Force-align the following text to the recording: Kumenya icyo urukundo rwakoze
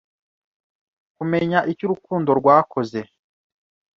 Kumenya 1.17 1.59
icyo 1.71 1.83
urukundo 1.85 2.29
rwakoze 2.39 2.99